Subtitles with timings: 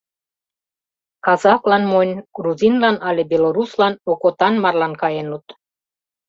[1.25, 5.45] Казаклан монь, грузинлан але белоруслан окотан марлан каеныт.